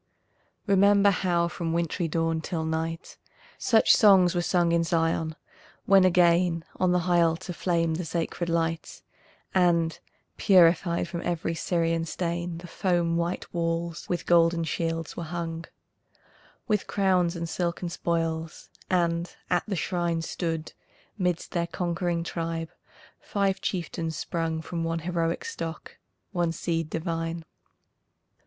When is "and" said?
9.53-9.99, 17.35-17.47, 18.89-19.35